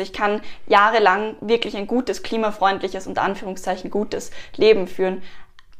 [0.00, 5.24] Ich kann jahrelang wirklich ein gutes, klimafreundliches und Anführungszeichen gutes Leben führen.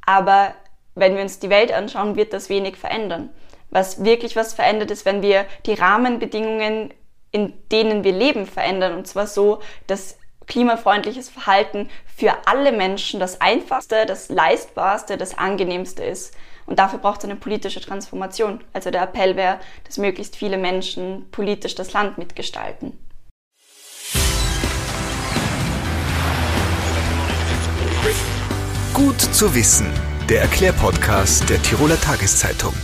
[0.04, 0.54] Aber
[0.96, 3.30] wenn wir uns die Welt anschauen, wird das wenig verändern.
[3.70, 6.92] Was wirklich was verändert ist, wenn wir die Rahmenbedingungen,
[7.30, 8.94] in denen wir leben, verändern.
[8.94, 16.02] Und zwar so, dass klimafreundliches Verhalten für alle Menschen das einfachste, das leistbarste, das angenehmste
[16.02, 16.34] ist.
[16.66, 18.64] Und dafür braucht es eine politische Transformation.
[18.72, 22.98] Also der Appell wäre, dass möglichst viele Menschen politisch das Land mitgestalten.
[28.98, 29.86] Gut zu wissen,
[30.28, 32.74] der Erklärpodcast der Tiroler Tageszeitung.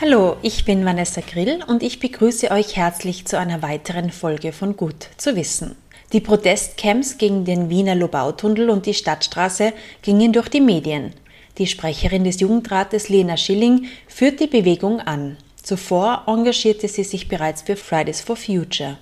[0.00, 4.78] Hallo, ich bin Vanessa Grill und ich begrüße euch herzlich zu einer weiteren Folge von
[4.78, 5.76] Gut zu wissen.
[6.14, 11.12] Die Protestcamps gegen den Wiener Lobautunnel und die Stadtstraße gingen durch die Medien.
[11.58, 15.36] Die Sprecherin des Jugendrates Lena Schilling führt die Bewegung an.
[15.62, 18.96] Zuvor engagierte sie sich bereits für Fridays for Future.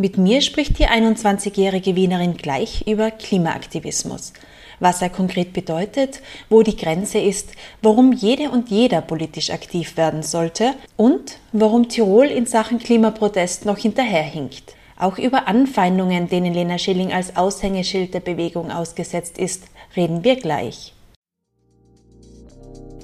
[0.00, 4.32] Mit mir spricht die 21-jährige Wienerin gleich über Klimaaktivismus.
[4.78, 7.50] Was er konkret bedeutet, wo die Grenze ist,
[7.82, 13.76] warum jede und jeder politisch aktiv werden sollte und warum Tirol in Sachen Klimaprotest noch
[13.76, 14.74] hinterherhinkt.
[14.98, 19.64] Auch über Anfeindungen, denen Lena Schilling als Aushängeschild der Bewegung ausgesetzt ist,
[19.96, 20.94] reden wir gleich.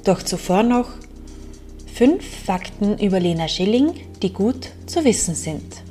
[0.03, 0.89] Doch zuvor noch
[1.93, 5.86] fünf Fakten über Lena Schilling, die gut zu wissen sind.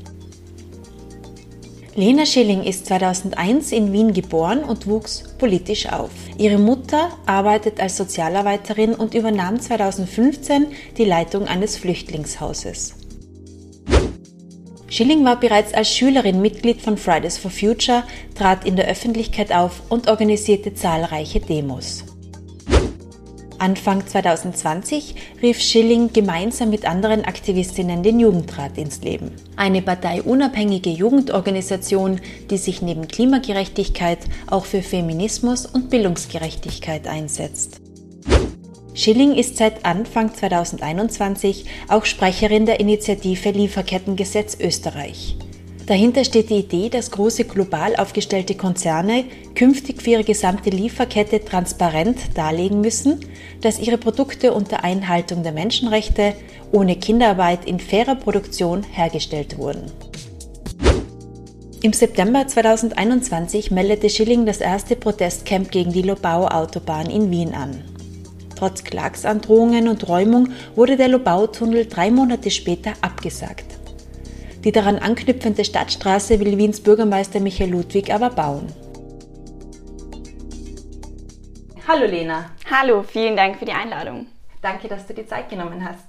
[1.98, 6.10] Lena Schilling ist 2001 in Wien geboren und wuchs politisch auf.
[6.38, 12.96] Ihre Mutter arbeitet als Sozialarbeiterin und übernahm 2015 die Leitung eines Flüchtlingshauses.
[14.90, 18.04] Schilling war bereits als Schülerin Mitglied von Fridays for Future,
[18.36, 22.05] trat in der Öffentlichkeit auf und organisierte zahlreiche Demos.
[23.66, 29.32] Anfang 2020 rief Schilling gemeinsam mit anderen Aktivistinnen den Jugendrat ins Leben.
[29.56, 32.22] Eine parteiunabhängige Jugendorganisation,
[32.52, 37.82] die sich neben Klimagerechtigkeit auch für Feminismus und Bildungsgerechtigkeit einsetzt.
[38.94, 45.38] Schilling ist seit Anfang 2021 auch Sprecherin der Initiative Lieferkettengesetz Österreich.
[45.88, 52.18] Dahinter steht die Idee, dass große global aufgestellte Konzerne künftig für ihre gesamte Lieferkette transparent
[52.34, 53.20] darlegen müssen,
[53.62, 56.34] dass ihre Produkte unter Einhaltung der Menschenrechte
[56.72, 59.92] ohne Kinderarbeit in fairer Produktion hergestellt wurden.
[61.84, 67.84] Im September 2021 meldete Schilling das erste Protestcamp gegen die Lobau-Autobahn in Wien an.
[68.56, 73.85] Trotz Klagsandrohungen und Räumung wurde der Lobau-Tunnel drei Monate später abgesagt.
[74.66, 78.66] Die daran anknüpfende Stadtstraße will Wiens Bürgermeister Michael Ludwig aber bauen.
[81.88, 82.50] Hallo Lena.
[82.72, 84.26] Hallo, vielen Dank für die Einladung.
[84.64, 86.08] Danke, dass du die Zeit genommen hast.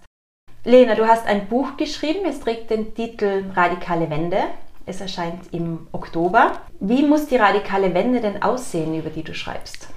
[0.65, 4.39] Lena, du hast ein Buch geschrieben, es trägt den Titel Radikale Wende.
[4.87, 6.62] Es erscheint im Oktober.
[6.81, 9.89] Wie muss die radikale Wende denn aussehen, über die du schreibst?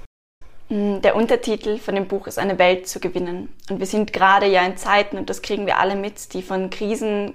[0.68, 3.48] Mm, der Untertitel von dem Buch ist eine Welt zu gewinnen.
[3.70, 6.68] Und wir sind gerade ja in Zeiten, und das kriegen wir alle mit, die von
[6.68, 7.32] Krisen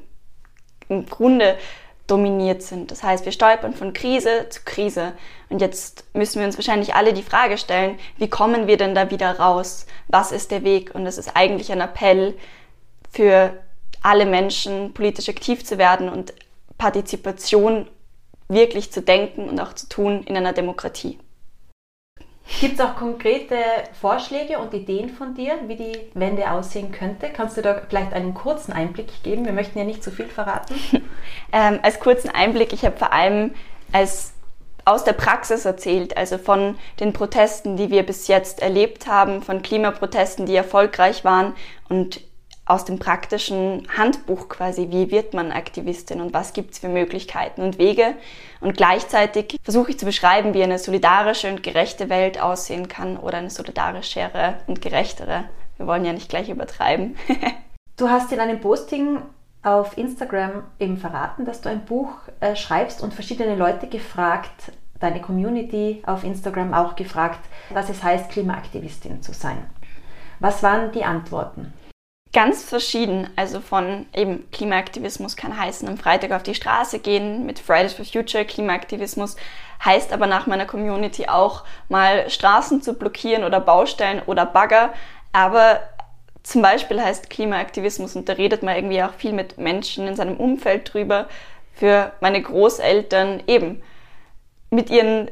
[0.89, 1.57] im Grunde
[2.07, 2.91] dominiert sind.
[2.91, 5.13] Das heißt, wir stolpern von Krise zu Krise.
[5.49, 9.09] Und jetzt müssen wir uns wahrscheinlich alle die Frage stellen, wie kommen wir denn da
[9.09, 9.87] wieder raus?
[10.07, 10.93] Was ist der Weg?
[10.93, 12.35] Und es ist eigentlich ein Appell
[13.11, 13.53] für
[14.03, 16.33] alle Menschen, politisch aktiv zu werden und
[16.77, 17.87] Partizipation
[18.47, 21.17] wirklich zu denken und auch zu tun in einer Demokratie.
[22.59, 23.57] Gibt es auch konkrete
[23.99, 27.29] Vorschläge und Ideen von dir, wie die Wende aussehen könnte?
[27.29, 29.45] Kannst du da vielleicht einen kurzen Einblick geben?
[29.45, 30.75] Wir möchten ja nicht zu viel verraten.
[31.51, 33.55] ähm, als kurzen Einblick, ich habe vor allem
[33.91, 34.33] als
[34.85, 39.63] aus der Praxis erzählt, also von den Protesten, die wir bis jetzt erlebt haben, von
[39.63, 41.55] Klimaprotesten, die erfolgreich waren
[41.89, 42.21] und
[42.65, 47.61] aus dem praktischen Handbuch quasi, wie wird man Aktivistin und was gibt es für Möglichkeiten
[47.61, 48.15] und Wege.
[48.59, 53.37] Und gleichzeitig versuche ich zu beschreiben, wie eine solidarische und gerechte Welt aussehen kann oder
[53.37, 55.45] eine solidarischere und gerechtere.
[55.77, 57.15] Wir wollen ja nicht gleich übertreiben.
[57.97, 59.19] du hast in einem Posting
[59.61, 62.09] auf Instagram eben verraten, dass du ein Buch
[62.39, 67.39] äh, schreibst und verschiedene Leute gefragt, deine Community auf Instagram auch gefragt,
[67.71, 69.57] was es heißt, Klimaaktivistin zu sein.
[70.39, 71.73] Was waren die Antworten?
[72.35, 73.29] Ganz verschieden.
[73.37, 78.03] Also von eben Klimaaktivismus kann heißen, am Freitag auf die Straße gehen mit Fridays for
[78.03, 78.43] Future.
[78.43, 79.37] Klimaaktivismus
[79.83, 84.93] heißt aber nach meiner Community auch mal Straßen zu blockieren oder Baustellen oder Bagger.
[85.31, 85.79] Aber
[86.43, 90.35] zum Beispiel heißt Klimaaktivismus, und da redet man irgendwie auch viel mit Menschen in seinem
[90.35, 91.27] Umfeld drüber,
[91.73, 93.81] für meine Großeltern eben
[94.69, 95.31] mit ihren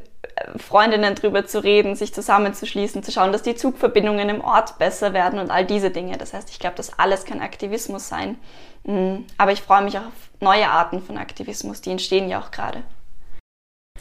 [0.56, 5.38] Freundinnen drüber zu reden, sich zusammenzuschließen, zu schauen, dass die Zugverbindungen im Ort besser werden
[5.38, 6.16] und all diese Dinge.
[6.18, 8.36] Das heißt, ich glaube, das alles kann Aktivismus sein.
[8.84, 12.50] Mm, aber ich freue mich auch auf neue Arten von Aktivismus, die entstehen ja auch
[12.50, 12.82] gerade.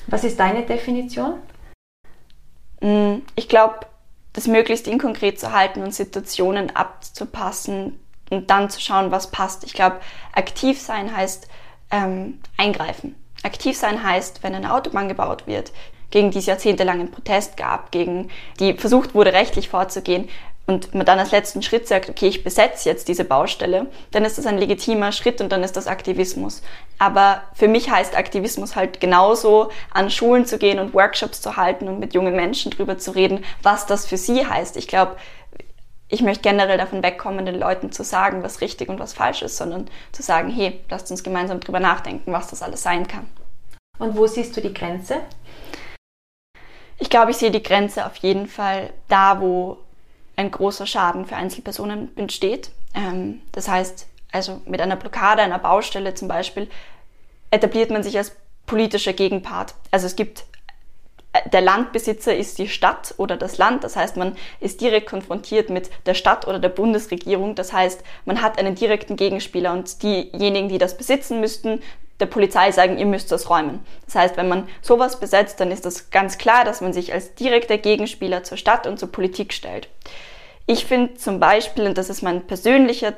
[0.07, 1.35] Was ist deine Definition?
[2.81, 3.85] Mm, ich glaube,
[4.33, 7.99] das möglichst inkonkret zu halten und Situationen abzupassen
[8.31, 9.63] und dann zu schauen, was passt.
[9.63, 9.99] Ich glaube,
[10.33, 11.47] aktiv sein heißt
[11.91, 13.15] ähm, eingreifen.
[13.43, 15.71] Aktiv sein heißt, wenn eine Autobahn gebaut wird,
[16.13, 18.29] gegen die es jahrzehntelangen Protest gab, gegen
[18.59, 20.29] die versucht wurde, rechtlich vorzugehen,
[20.65, 24.37] und man dann als letzten Schritt sagt, okay, ich besetze jetzt diese Baustelle, dann ist
[24.37, 26.61] das ein legitimer Schritt und dann ist das Aktivismus.
[26.99, 31.89] Aber für mich heißt Aktivismus halt genauso, an Schulen zu gehen und Workshops zu halten
[31.89, 34.77] und mit jungen Menschen drüber zu reden, was das für sie heißt.
[34.77, 35.17] Ich glaube,
[36.07, 39.57] ich möchte generell davon wegkommen, den Leuten zu sagen, was richtig und was falsch ist,
[39.57, 43.27] sondern zu sagen, hey, lasst uns gemeinsam drüber nachdenken, was das alles sein kann.
[43.99, 45.17] Und wo siehst du die Grenze?
[47.03, 49.77] Ich glaube, ich sehe die Grenze auf jeden Fall da, wo
[50.37, 52.71] ein großer Schaden für Einzelpersonen entsteht.
[52.95, 56.69] Ähm, das heißt, also mit einer Blockade einer Baustelle zum Beispiel
[57.51, 58.33] etabliert man sich als
[58.65, 59.75] politischer Gegenpart.
[59.91, 60.45] Also es gibt
[61.51, 63.83] der Landbesitzer ist die Stadt oder das Land.
[63.83, 67.55] Das heißt, man ist direkt konfrontiert mit der Stadt oder der Bundesregierung.
[67.55, 71.81] Das heißt, man hat einen direkten Gegenspieler und diejenigen, die das besitzen müssten,
[72.19, 73.85] der Polizei sagen, ihr müsst das räumen.
[74.05, 77.35] Das heißt, wenn man sowas besetzt, dann ist das ganz klar, dass man sich als
[77.35, 79.89] direkter Gegenspieler zur Stadt und zur Politik stellt.
[80.65, 83.13] Ich finde zum Beispiel, und das ist mein persönlicher,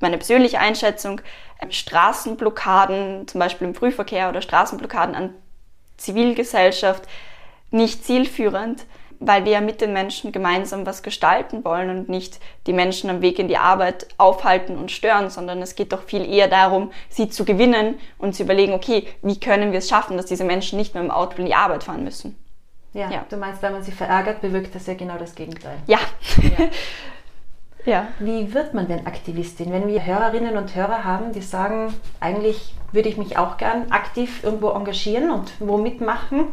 [0.00, 1.20] meine persönliche Einschätzung,
[1.60, 5.34] ähm, Straßenblockaden, zum Beispiel im Frühverkehr oder Straßenblockaden an
[5.96, 7.04] Zivilgesellschaft
[7.70, 8.86] nicht zielführend,
[9.20, 13.22] weil wir ja mit den Menschen gemeinsam was gestalten wollen und nicht die Menschen am
[13.22, 17.28] Weg in die Arbeit aufhalten und stören, sondern es geht doch viel eher darum, sie
[17.28, 20.94] zu gewinnen und zu überlegen, okay, wie können wir es schaffen, dass diese Menschen nicht
[20.94, 22.36] mehr im Auto in die Arbeit fahren müssen.
[22.92, 23.26] Ja, ja.
[23.28, 25.76] du meinst, wenn man sie verärgert, bewirkt das ja genau das Gegenteil.
[25.86, 25.98] Ja.
[26.40, 26.68] ja.
[27.84, 28.08] ja.
[28.18, 29.70] Wie wird man denn Aktivistin?
[29.70, 34.42] Wenn wir Hörerinnen und Hörer haben, die sagen, eigentlich würde ich mich auch gern aktiv
[34.42, 36.46] irgendwo engagieren und wo mitmachen,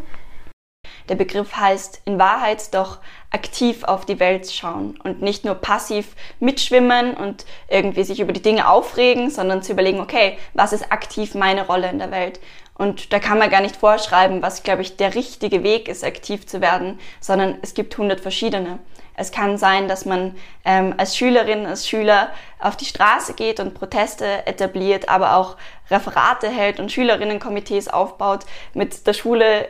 [1.09, 3.00] der Begriff heißt in Wahrheit doch
[3.31, 8.41] aktiv auf die Welt schauen und nicht nur passiv mitschwimmen und irgendwie sich über die
[8.41, 12.39] Dinge aufregen, sondern zu überlegen, okay, was ist aktiv meine Rolle in der Welt?
[12.75, 16.47] Und da kann man gar nicht vorschreiben, was, glaube ich, der richtige Weg ist, aktiv
[16.47, 18.79] zu werden, sondern es gibt hundert verschiedene.
[19.15, 20.35] Es kann sein, dass man
[20.65, 22.29] ähm, als Schülerin, als Schüler
[22.59, 25.55] auf die Straße geht und Proteste etabliert, aber auch
[25.91, 29.67] Referate hält und Schülerinnenkomitees aufbaut, mit der Schule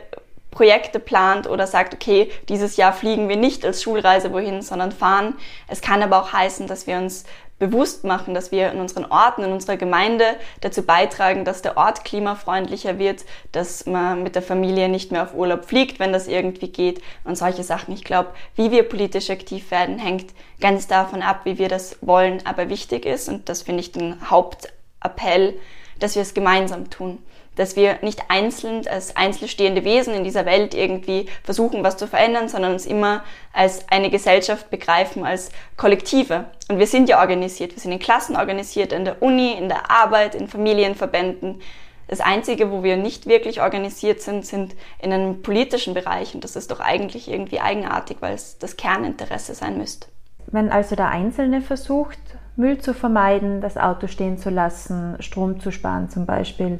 [0.54, 5.34] Projekte plant oder sagt, okay, dieses Jahr fliegen wir nicht als Schulreise wohin, sondern fahren.
[5.66, 7.24] Es kann aber auch heißen, dass wir uns
[7.58, 10.24] bewusst machen, dass wir in unseren Orten, in unserer Gemeinde
[10.60, 15.34] dazu beitragen, dass der Ort klimafreundlicher wird, dass man mit der Familie nicht mehr auf
[15.34, 17.94] Urlaub fliegt, wenn das irgendwie geht und solche Sachen.
[17.94, 22.44] Ich glaube, wie wir politisch aktiv werden, hängt ganz davon ab, wie wir das wollen,
[22.44, 25.54] aber wichtig ist und das finde ich den Hauptappell,
[26.00, 27.18] dass wir es gemeinsam tun
[27.56, 32.48] dass wir nicht einzeln als einzelstehende Wesen in dieser Welt irgendwie versuchen, was zu verändern,
[32.48, 33.22] sondern uns immer
[33.52, 36.46] als eine Gesellschaft begreifen, als Kollektive.
[36.68, 37.74] Und wir sind ja organisiert.
[37.74, 41.60] Wir sind in Klassen organisiert, in der Uni, in der Arbeit, in Familienverbänden.
[42.08, 46.34] Das Einzige, wo wir nicht wirklich organisiert sind, sind in einem politischen Bereich.
[46.34, 50.08] Und das ist doch eigentlich irgendwie eigenartig, weil es das Kerninteresse sein müsste.
[50.46, 52.18] Wenn also der Einzelne versucht,
[52.56, 56.78] Müll zu vermeiden, das Auto stehen zu lassen, Strom zu sparen zum Beispiel,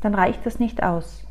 [0.00, 1.22] dann reicht das nicht aus.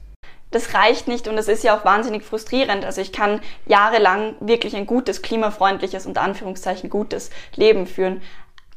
[0.51, 2.85] Das reicht nicht und es ist ja auch wahnsinnig frustrierend.
[2.85, 8.21] Also ich kann jahrelang wirklich ein gutes, klimafreundliches und Anführungszeichen gutes Leben führen.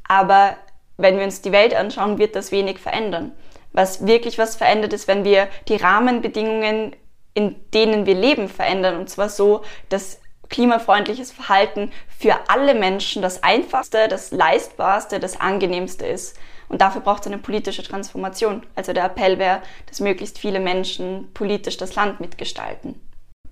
[0.09, 0.57] Aber
[0.97, 3.33] wenn wir uns die Welt anschauen, wird das wenig verändern.
[3.73, 6.97] Was wirklich was verändert ist, wenn wir die Rahmenbedingungen,
[7.35, 8.97] in denen wir leben, verändern.
[8.99, 16.07] Und zwar so, dass klimafreundliches Verhalten für alle Menschen das einfachste, das leistbarste, das angenehmste
[16.07, 16.37] ist.
[16.69, 18.63] Und dafür braucht es eine politische Transformation.
[18.75, 23.01] Also der Appell wäre, dass möglichst viele Menschen politisch das Land mitgestalten.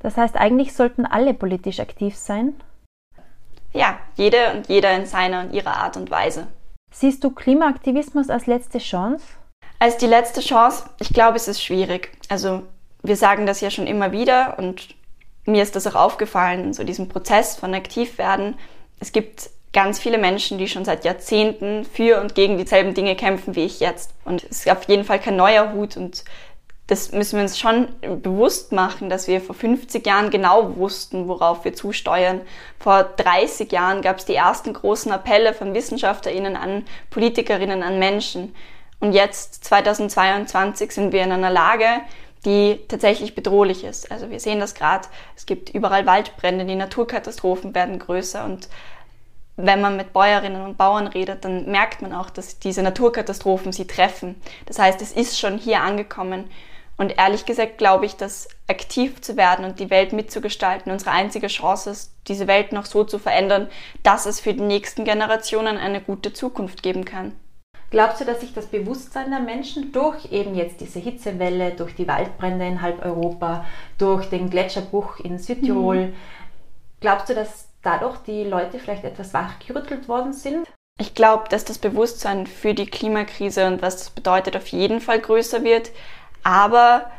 [0.00, 2.54] Das heißt, eigentlich sollten alle politisch aktiv sein?
[3.72, 6.46] Ja, jede und jeder in seiner und ihrer Art und Weise.
[6.92, 9.24] Siehst du Klimaaktivismus als letzte Chance?
[9.78, 12.16] Als die letzte Chance, ich glaube, es ist schwierig.
[12.28, 12.62] Also
[13.02, 14.94] wir sagen das ja schon immer wieder und
[15.46, 18.54] mir ist das auch aufgefallen, so diesem Prozess von Aktivwerden.
[19.00, 23.56] Es gibt ganz viele Menschen, die schon seit Jahrzehnten für und gegen dieselben Dinge kämpfen
[23.56, 24.12] wie ich jetzt.
[24.24, 26.24] Und es ist auf jeden Fall kein neuer Hut und
[26.86, 27.88] das müssen wir uns schon
[28.22, 32.42] bewusst machen, dass wir vor 50 Jahren genau wussten, worauf wir zusteuern.
[32.78, 38.54] Vor 30 Jahren gab es die ersten großen Appelle von WissenschaftlerInnen an Politikerinnen, an Menschen.
[39.00, 41.86] Und jetzt, 2022, sind wir in einer Lage,
[42.46, 44.10] die tatsächlich bedrohlich ist.
[44.10, 48.68] Also wir sehen das gerade, es gibt überall Waldbrände, die Naturkatastrophen werden größer und
[49.56, 53.86] wenn man mit Bäuerinnen und Bauern redet, dann merkt man auch, dass diese Naturkatastrophen sie
[53.86, 54.40] treffen.
[54.66, 56.50] Das heißt, es ist schon hier angekommen.
[56.98, 61.48] Und ehrlich gesagt glaube ich, dass aktiv zu werden und die Welt mitzugestalten unsere einzige
[61.48, 63.68] Chance ist, diese Welt noch so zu verändern,
[64.02, 67.32] dass es für die nächsten Generationen eine gute Zukunft geben kann.
[67.96, 72.06] Glaubst du, dass sich das Bewusstsein der Menschen durch eben jetzt diese Hitzewelle, durch die
[72.06, 73.64] Waldbrände in halb Europa,
[73.96, 76.14] durch den Gletscherbruch in Südtirol, mhm.
[77.00, 80.68] glaubst du, dass dadurch die Leute vielleicht etwas wachgerüttelt worden sind?
[81.00, 85.18] Ich glaube, dass das Bewusstsein für die Klimakrise und was das bedeutet auf jeden Fall
[85.18, 85.90] größer wird.
[86.42, 87.10] Aber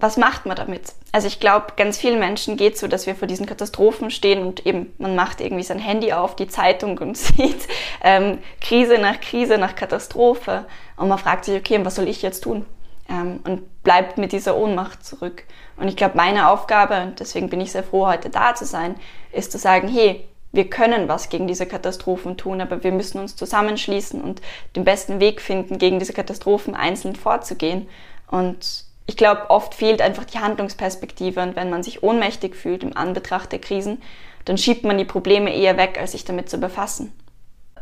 [0.00, 0.92] was macht man damit?
[1.10, 4.64] Also ich glaube, ganz vielen Menschen geht so, dass wir vor diesen Katastrophen stehen und
[4.64, 7.66] eben man macht irgendwie sein Handy auf, die Zeitung und sieht
[8.02, 12.44] ähm, Krise nach Krise nach Katastrophe und man fragt sich, okay, was soll ich jetzt
[12.44, 12.64] tun?
[13.08, 15.44] Ähm, und bleibt mit dieser Ohnmacht zurück.
[15.76, 18.94] Und ich glaube, meine Aufgabe, und deswegen bin ich sehr froh, heute da zu sein,
[19.32, 23.36] ist zu sagen, hey, wir können was gegen diese Katastrophen tun, aber wir müssen uns
[23.36, 24.40] zusammenschließen und
[24.76, 27.88] den besten Weg finden, gegen diese Katastrophen einzeln vorzugehen.
[28.30, 32.94] Und ich glaube, oft fehlt einfach die Handlungsperspektive und wenn man sich ohnmächtig fühlt im
[32.94, 34.02] Anbetracht der Krisen,
[34.44, 37.12] dann schiebt man die Probleme eher weg, als sich damit zu befassen.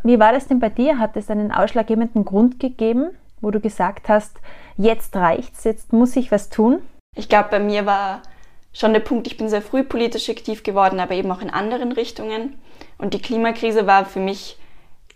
[0.05, 1.01] Wie war das denn bei dir?
[1.01, 4.37] Hat es einen ausschlaggebenden Grund gegeben, wo du gesagt hast,
[4.77, 6.79] jetzt reicht's, jetzt muss ich was tun?
[7.17, 8.23] Ich glaube, bei mir war
[8.73, 11.91] schon der Punkt, ich bin sehr früh politisch aktiv geworden, aber eben auch in anderen
[11.91, 12.57] Richtungen.
[12.99, 14.59] Und die Klimakrise war für mich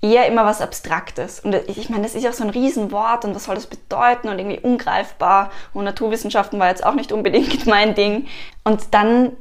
[0.03, 1.41] eher immer was Abstraktes.
[1.41, 4.39] Und ich meine, das ist ja so ein Riesenwort und was soll das bedeuten und
[4.39, 5.51] irgendwie ungreifbar.
[5.75, 8.27] Und Naturwissenschaften war jetzt auch nicht unbedingt mein Ding.
[8.65, 9.37] Und dann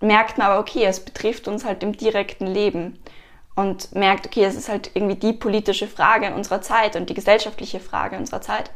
[0.00, 2.98] merkt man aber, okay, es betrifft uns halt im direkten Leben.
[3.54, 7.80] Und merkt, okay, es ist halt irgendwie die politische Frage unserer Zeit und die gesellschaftliche
[7.80, 8.70] Frage unserer Zeit.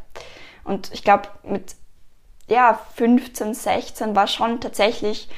[0.64, 1.74] Und ich glaube, mit
[2.48, 5.28] ja, 15, 16 war schon tatsächlich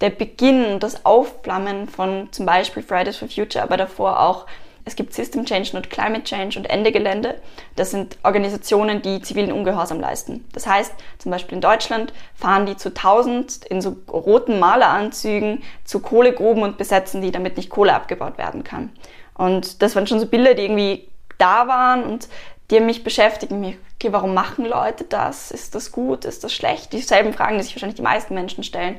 [0.00, 4.46] der Beginn, das Aufflammen von zum Beispiel Fridays for Future, aber davor auch
[4.90, 7.40] es gibt System Change und Climate Change und Ende Gelände.
[7.76, 10.44] Das sind Organisationen, die zivilen Ungehorsam leisten.
[10.52, 16.00] Das heißt, zum Beispiel in Deutschland fahren die zu tausend in so roten Maleranzügen zu
[16.00, 18.90] Kohlegruben und besetzen die, damit nicht Kohle abgebaut werden kann.
[19.34, 22.28] Und das waren schon so Bilder, die irgendwie da waren und
[22.72, 23.60] die mich beschäftigen.
[23.60, 25.52] Mich, okay, warum machen Leute das?
[25.52, 26.24] Ist das gut?
[26.24, 26.92] Ist das schlecht?
[26.92, 28.96] Dieselben Fragen, die sich wahrscheinlich die meisten Menschen stellen.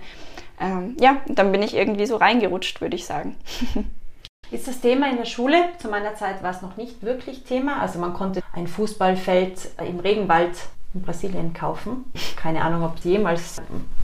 [0.58, 3.36] Ähm, ja, und dann bin ich irgendwie so reingerutscht, würde ich sagen.
[4.52, 5.56] Ist das Thema in der Schule?
[5.78, 7.82] Zu meiner Zeit war es noch nicht wirklich Thema.
[7.82, 10.58] Also man konnte ein Fußballfeld im Regenwald
[10.94, 12.04] in Brasilien kaufen.
[12.36, 13.62] Keine Ahnung, ob jemals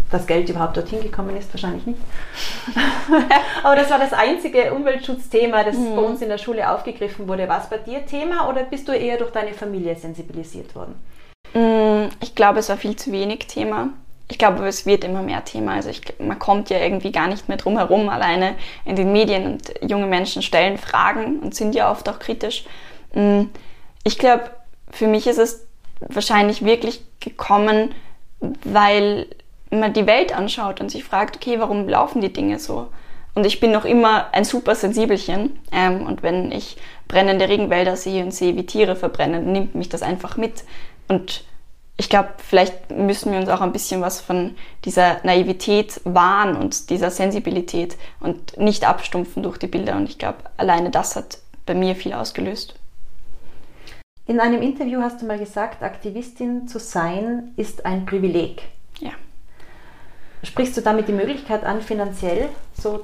[0.10, 2.00] das Geld überhaupt dorthin gekommen ist, wahrscheinlich nicht.
[3.64, 5.98] Aber das war das einzige Umweltschutzthema, das mhm.
[5.98, 7.50] bei uns in der Schule aufgegriffen wurde.
[7.50, 10.96] War es bei dir Thema oder bist du eher durch deine Familie sensibilisiert worden?
[11.54, 13.90] Mm, ich glaube, es war viel zu wenig Thema
[14.30, 15.76] ich glaube, es wird immer mehr Thema.
[15.76, 19.46] Also ich, man kommt ja irgendwie gar nicht mehr drum herum, alleine in den Medien
[19.46, 22.66] und junge Menschen stellen Fragen und sind ja oft auch kritisch.
[23.14, 23.44] Mm,
[24.04, 24.52] ich glaube,
[24.92, 25.66] für mich ist es
[26.00, 27.96] wahrscheinlich wirklich gekommen,
[28.64, 29.28] weil
[29.72, 32.88] man die Welt anschaut und sich fragt, okay, warum laufen die Dinge so?
[33.34, 35.60] Und ich bin noch immer ein super Sensibelchen.
[35.72, 40.02] Ähm, und wenn ich brennende Regenwälder sehe und sehe, wie Tiere verbrennen, nimmt mich das
[40.02, 40.64] einfach mit.
[41.08, 41.44] Und
[42.00, 46.92] ich glaube, vielleicht müssen wir uns auch ein bisschen was von dieser Naivität wahren und
[46.92, 49.96] dieser Sensibilität und nicht abstumpfen durch die Bilder.
[49.96, 52.76] Und ich glaube, alleine das hat bei mir viel ausgelöst.
[54.28, 58.64] In einem Interview hast du mal gesagt, Aktivistin zu sein ist ein Privileg.
[59.00, 59.12] Ja.
[60.44, 62.50] Sprichst du damit die Möglichkeit an, finanziell
[62.80, 63.02] so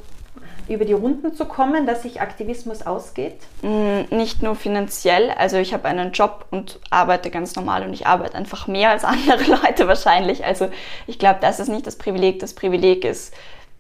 [0.68, 3.38] über die Runden zu kommen, dass sich Aktivismus ausgeht?
[3.62, 8.08] Mm, nicht nur finanziell, also ich habe einen Job und arbeite ganz normal und ich
[8.08, 10.46] arbeite einfach mehr als andere Leute wahrscheinlich.
[10.46, 10.70] Also
[11.08, 12.40] ich glaube, das ist nicht das Privileg.
[12.40, 13.34] Das Privileg ist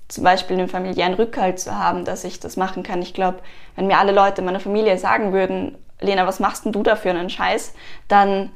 [0.07, 3.01] zum Beispiel einen familiären Rückhalt zu haben, dass ich das machen kann.
[3.01, 3.39] Ich glaube,
[3.75, 7.09] wenn mir alle Leute meiner Familie sagen würden, Lena, was machst denn du da für
[7.09, 7.73] einen Scheiß,
[8.07, 8.51] dann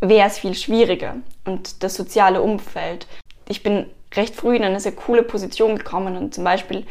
[0.00, 1.16] wäre es viel schwieriger.
[1.44, 3.06] Und das soziale Umfeld.
[3.48, 6.86] Ich bin recht früh in eine sehr coole Position gekommen und zum Beispiel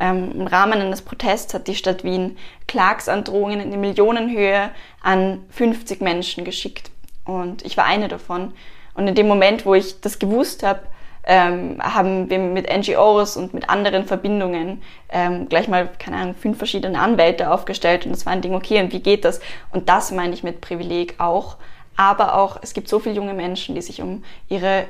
[0.00, 2.36] ähm, Im Rahmen eines Protests hat die Stadt Wien
[2.66, 4.70] Klagsandrohungen in Millionenhöhe
[5.02, 6.90] an 50 Menschen geschickt.
[7.24, 8.52] Und ich war eine davon.
[8.94, 10.82] Und in dem Moment, wo ich das gewusst habe,
[11.24, 16.56] ähm, haben wir mit NGOs und mit anderen Verbindungen ähm, gleich mal, keine Ahnung, fünf
[16.58, 18.06] verschiedene Anwälte aufgestellt.
[18.06, 19.40] Und das war ein Ding, okay, und wie geht das?
[19.70, 21.56] Und das meine ich mit Privileg auch.
[21.96, 24.86] Aber auch, es gibt so viele junge Menschen, die sich um ihre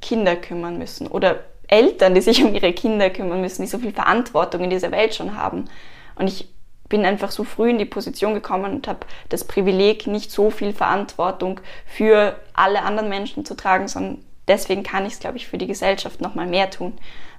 [0.00, 3.92] Kinder kümmern müssen oder Eltern, die sich um ihre Kinder kümmern müssen, die so viel
[3.92, 5.66] Verantwortung in dieser Welt schon haben.
[6.16, 6.48] Und ich
[6.88, 10.72] bin einfach so früh in die Position gekommen und habe das Privileg, nicht so viel
[10.72, 15.58] Verantwortung für alle anderen Menschen zu tragen, sondern deswegen kann ich es, glaube ich, für
[15.58, 16.94] die Gesellschaft nochmal mehr tun.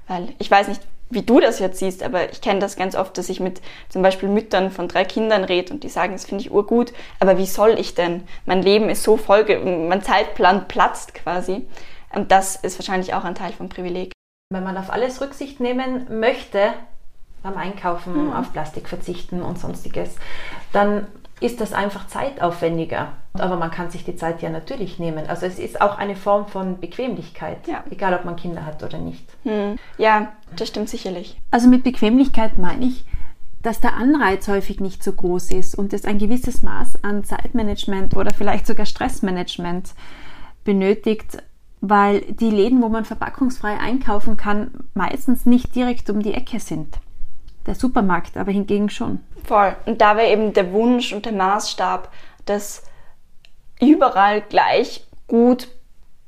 [0.08, 3.18] Weil ich weiß nicht, wie du das jetzt siehst, aber ich kenne das ganz oft,
[3.18, 6.44] dass ich mit zum Beispiel Müttern von drei Kindern rede und die sagen, das finde
[6.44, 8.28] ich urgut, aber wie soll ich denn?
[8.46, 9.46] Mein Leben ist so voll,
[9.88, 11.66] mein Zeitplan platzt quasi.
[12.14, 14.12] Und das ist wahrscheinlich auch ein Teil vom Privileg.
[14.52, 16.74] Wenn man auf alles Rücksicht nehmen möchte,
[17.44, 18.34] beim Einkaufen mhm.
[18.34, 20.16] auf Plastik verzichten und sonstiges,
[20.74, 21.06] dann
[21.40, 23.10] ist das einfach zeitaufwendiger.
[23.34, 25.28] Aber man kann sich die Zeit ja natürlich nehmen.
[25.28, 27.84] Also es ist auch eine Form von Bequemlichkeit, ja.
[27.92, 29.24] egal ob man Kinder hat oder nicht.
[29.44, 29.78] Hm.
[30.00, 31.40] Ja, das stimmt sicherlich.
[31.52, 33.06] Also mit Bequemlichkeit meine ich,
[33.62, 38.16] dass der Anreiz häufig nicht so groß ist und es ein gewisses Maß an Zeitmanagement
[38.16, 39.94] oder vielleicht sogar Stressmanagement
[40.64, 41.38] benötigt,
[41.82, 46.98] weil die Läden, wo man verpackungsfrei einkaufen kann, meistens nicht direkt um die Ecke sind.
[47.66, 49.20] Der Supermarkt aber hingegen schon.
[49.44, 49.76] Voll.
[49.86, 52.12] Und da wäre eben der Wunsch und der Maßstab,
[52.46, 52.84] dass
[53.80, 55.68] überall gleich gut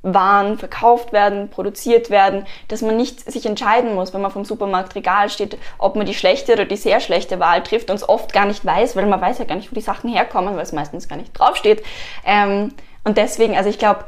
[0.04, 5.30] Waren verkauft werden, produziert werden, dass man nicht sich entscheiden muss, wenn man vom Supermarktregal
[5.30, 8.46] steht, ob man die schlechte oder die sehr schlechte Wahl trifft und es oft gar
[8.46, 11.08] nicht weiß, weil man weiß ja gar nicht, wo die Sachen herkommen, weil es meistens
[11.08, 11.84] gar nicht draufsteht.
[12.24, 14.04] Ähm, und deswegen, also ich glaube,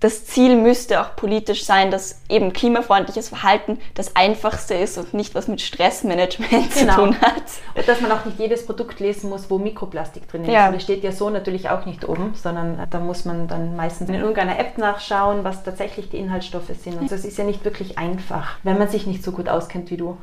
[0.00, 5.34] das Ziel müsste auch politisch sein, dass eben klimafreundliches Verhalten das Einfachste ist und nicht
[5.34, 6.94] was mit Stressmanagement genau.
[6.94, 7.42] zu tun hat.
[7.74, 10.50] Und dass man auch nicht jedes Produkt lesen muss, wo Mikroplastik drin ist.
[10.50, 10.72] Ja.
[10.72, 14.14] Das steht ja so natürlich auch nicht oben, sondern da muss man dann meistens in
[14.14, 16.98] irgendeiner App nachschauen, was tatsächlich die Inhaltsstoffe sind.
[16.98, 19.98] Und das ist ja nicht wirklich einfach, wenn man sich nicht so gut auskennt wie
[19.98, 20.16] du.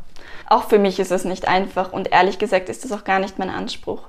[0.47, 3.37] Auch für mich ist es nicht einfach und ehrlich gesagt ist das auch gar nicht
[3.37, 4.01] mein Anspruch.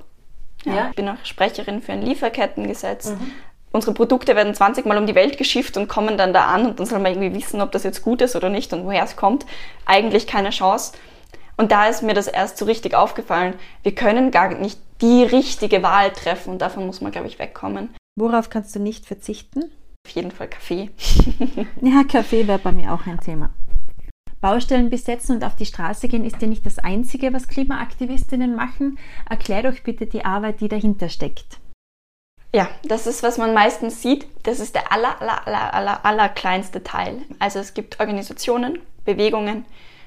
[0.65, 0.87] Ja, ja.
[0.89, 3.11] Ich bin auch Sprecherin für ein Lieferkettengesetz.
[3.11, 3.31] Mhm
[3.71, 6.79] unsere Produkte werden 20 Mal um die Welt geschifft und kommen dann da an und
[6.79, 9.15] dann soll man irgendwie wissen, ob das jetzt gut ist oder nicht und woher es
[9.15, 9.45] kommt.
[9.85, 10.93] Eigentlich keine Chance.
[11.57, 13.53] Und da ist mir das erst so richtig aufgefallen.
[13.83, 17.95] Wir können gar nicht die richtige Wahl treffen und davon muss man, glaube ich, wegkommen.
[18.17, 19.71] Worauf kannst du nicht verzichten?
[20.07, 20.89] Auf jeden Fall Kaffee.
[21.81, 23.49] ja, Kaffee wäre bei mir auch ein Thema.
[24.41, 28.97] Baustellen besetzen und auf die Straße gehen ist ja nicht das Einzige, was Klimaaktivistinnen machen.
[29.29, 31.59] Erklär doch bitte die Arbeit, die dahinter steckt.
[32.53, 34.27] Ja, das ist, was man meistens sieht.
[34.43, 37.21] Das ist der aller, aller, aller, aller, aller kleinste Teil.
[37.37, 39.65] Also es gibt Organisationen, Bewegungen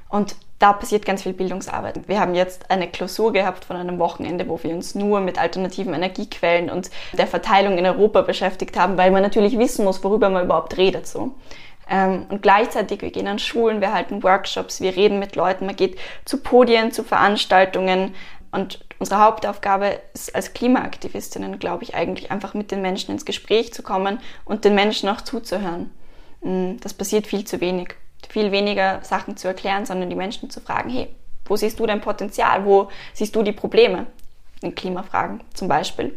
[0.09, 2.09] und da passiert ganz viel Bildungsarbeit.
[2.09, 5.93] Wir haben jetzt eine Klausur gehabt von einem Wochenende, wo wir uns nur mit alternativen
[5.93, 10.45] Energiequellen und der Verteilung in Europa beschäftigt haben, weil man natürlich wissen muss, worüber man
[10.45, 11.09] überhaupt redet.
[11.09, 11.33] So.
[11.91, 15.75] Ähm, und gleichzeitig, wir gehen an Schulen, wir halten Workshops, wir reden mit Leuten, man
[15.75, 18.15] geht zu Podien, zu Veranstaltungen,
[18.53, 23.73] und unsere Hauptaufgabe ist als Klimaaktivistinnen, glaube ich, eigentlich einfach mit den Menschen ins Gespräch
[23.73, 25.91] zu kommen und den Menschen auch zuzuhören.
[26.43, 27.95] Mm, das passiert viel zu wenig.
[28.29, 31.09] Viel weniger Sachen zu erklären, sondern die Menschen zu fragen, hey,
[31.47, 32.65] wo siehst du dein Potenzial?
[32.65, 34.07] Wo siehst du die Probleme?
[34.61, 36.17] In Klimafragen zum Beispiel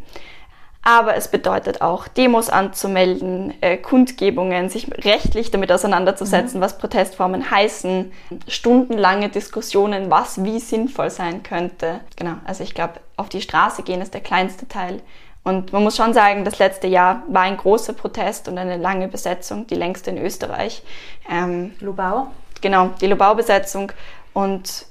[0.85, 6.63] aber es bedeutet auch, Demos anzumelden, äh, Kundgebungen, sich rechtlich damit auseinanderzusetzen, mhm.
[6.63, 8.13] was Protestformen heißen,
[8.47, 12.01] stundenlange Diskussionen, was wie sinnvoll sein könnte.
[12.15, 15.01] Genau, also ich glaube, auf die Straße gehen ist der kleinste Teil.
[15.43, 19.07] Und man muss schon sagen, das letzte Jahr war ein großer Protest und eine lange
[19.07, 20.83] Besetzung, die längste in Österreich.
[21.27, 22.27] Ähm, Lubau?
[22.61, 23.91] Genau, die Lubau-Besetzung.
[24.33, 24.85] Und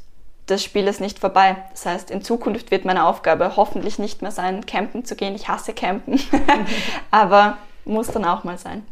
[0.46, 1.56] das Spiel ist nicht vorbei.
[1.70, 5.34] Das heißt, in Zukunft wird meine Aufgabe hoffentlich nicht mehr sein, campen zu gehen.
[5.34, 6.20] Ich hasse campen,
[7.10, 8.84] aber muss dann auch mal sein.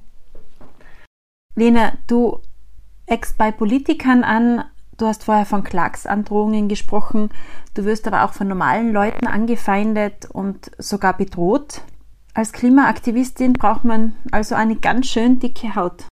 [1.54, 2.40] Lena, du
[3.06, 4.64] eckst bei Politikern an.
[4.96, 7.30] Du hast vorher von Klagsandrohungen gesprochen.
[7.74, 11.82] Du wirst aber auch von normalen Leuten angefeindet und sogar bedroht.
[12.34, 16.06] Als Klimaaktivistin braucht man also eine ganz schön dicke Haut.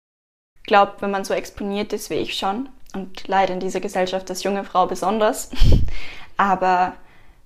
[0.57, 4.29] Ich glaube, wenn man so exponiert ist wie ich schon, und leider in dieser Gesellschaft
[4.31, 5.51] als junge Frau besonders.
[6.37, 6.95] Aber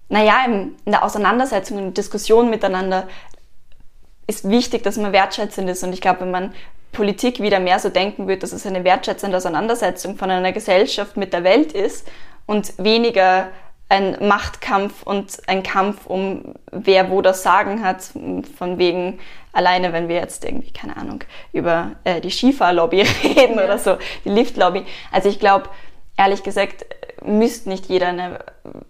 [0.08, 3.08] naja, in der Auseinandersetzung, in der Diskussion miteinander
[4.26, 5.82] ist wichtig, dass man wertschätzend ist.
[5.82, 6.54] Und ich glaube, wenn man
[6.92, 11.32] Politik wieder mehr so denken wird, dass es eine wertschätzende Auseinandersetzung von einer Gesellschaft mit
[11.32, 12.06] der Welt ist
[12.46, 13.48] und weniger
[13.92, 19.18] ein Machtkampf und ein Kampf um wer wo das Sagen hat, von wegen
[19.52, 23.64] alleine, wenn wir jetzt irgendwie, keine Ahnung, über äh, die Skifahrlobby reden ja.
[23.64, 24.86] oder so, die Liftlobby.
[25.10, 25.68] Also ich glaube,
[26.16, 26.86] ehrlich gesagt,
[27.22, 28.38] müsste nicht jeder eine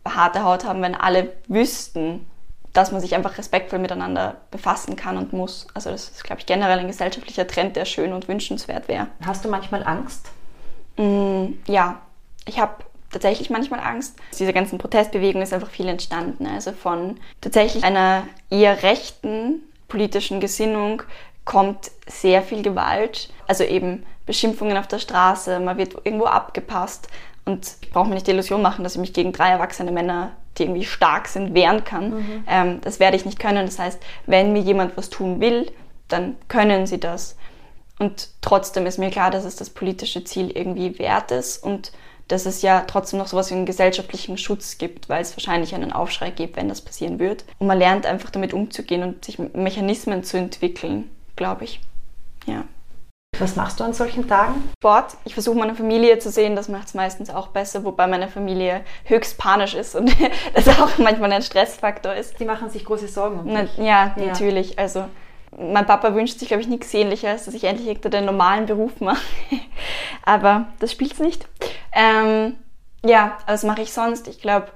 [0.06, 2.24] harte Haut haben, wenn alle wüssten,
[2.72, 5.66] dass man sich einfach respektvoll miteinander befassen kann und muss.
[5.74, 9.08] Also das ist, glaube ich, generell ein gesellschaftlicher Trend, der schön und wünschenswert wäre.
[9.26, 10.30] Hast du manchmal Angst?
[10.96, 12.00] Mm, ja,
[12.46, 14.18] ich habe tatsächlich manchmal Angst.
[14.30, 16.46] Aus dieser ganzen Protestbewegung ist einfach viel entstanden.
[16.46, 21.02] Also von tatsächlich einer eher rechten politischen Gesinnung
[21.44, 23.30] kommt sehr viel Gewalt.
[23.46, 27.08] Also eben Beschimpfungen auf der Straße, man wird irgendwo abgepasst.
[27.44, 30.32] Und ich brauche mir nicht die Illusion machen, dass ich mich gegen drei erwachsene Männer,
[30.56, 32.10] die irgendwie stark sind, wehren kann.
[32.10, 32.44] Mhm.
[32.48, 33.66] Ähm, das werde ich nicht können.
[33.66, 35.70] Das heißt, wenn mir jemand was tun will,
[36.08, 37.36] dann können sie das.
[37.98, 41.92] Und trotzdem ist mir klar, dass es das politische Ziel irgendwie wert ist und
[42.28, 45.92] dass es ja trotzdem noch sowas wie einen gesellschaftlichen Schutz gibt, weil es wahrscheinlich einen
[45.92, 47.44] Aufschrei gibt, wenn das passieren wird.
[47.58, 51.80] Und man lernt einfach damit umzugehen und sich Mechanismen zu entwickeln, glaube ich.
[52.46, 52.64] Ja.
[53.38, 54.62] Was machst du an solchen Tagen?
[54.78, 55.16] Sport.
[55.24, 58.84] Ich versuche meine Familie zu sehen, das macht es meistens auch besser, wobei meine Familie
[59.04, 60.14] höchst panisch ist und
[60.54, 62.38] das auch manchmal ein Stressfaktor ist.
[62.38, 63.70] Die machen sich große Sorgen um dich.
[63.78, 64.78] Na, ja, ja, natürlich.
[64.78, 65.06] Also
[65.56, 68.66] mein Papa wünscht sich, glaube ich, nichts ähnlicher, als dass ich endlich irgendeinen den normalen
[68.66, 69.22] Beruf mache.
[70.24, 71.46] Aber das spielt es nicht.
[71.92, 72.56] Ähm,
[73.04, 74.28] ja, was mache ich sonst?
[74.28, 74.68] Ich glaube,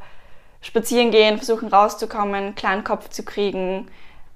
[0.60, 3.88] spazieren gehen, versuchen rauszukommen, kleinen Kopf zu kriegen,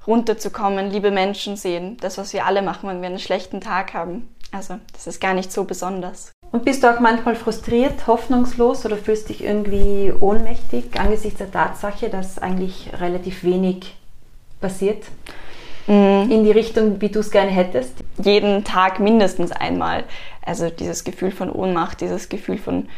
[0.07, 1.97] runterzukommen, liebe Menschen sehen.
[2.01, 4.35] Das, was wir alle machen, wenn wir einen schlechten Tag haben.
[4.53, 6.33] Also, das ist gar nicht so besonders.
[6.53, 12.09] Und bist du auch manchmal frustriert, hoffnungslos oder fühlst dich irgendwie ohnmächtig angesichts der Tatsache,
[12.09, 13.95] dass eigentlich relativ wenig
[14.61, 15.05] passiert?
[15.87, 16.31] Mhm.
[16.31, 17.95] in die Richtung, wie du es gerne hättest?
[18.23, 20.05] Jeden Tag mindestens einmal.
[20.43, 22.89] Also dieses Gefühl von Ohnmacht, dieses Gefühl von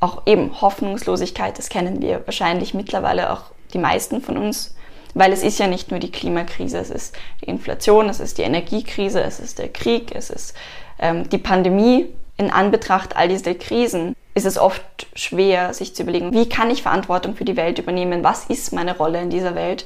[0.00, 3.42] auch eben Hoffnungslosigkeit, das kennen wir wahrscheinlich mittlerweile auch
[3.74, 4.74] die meisten von uns,
[5.14, 8.42] weil es ist ja nicht nur die Klimakrise, es ist die Inflation, es ist die
[8.42, 10.54] Energiekrise, es ist der Krieg, es ist
[10.98, 12.06] ähm, die Pandemie.
[12.36, 16.82] In Anbetracht all dieser Krisen ist es oft schwer, sich zu überlegen, wie kann ich
[16.82, 19.84] Verantwortung für die Welt übernehmen, was ist meine Rolle in dieser Welt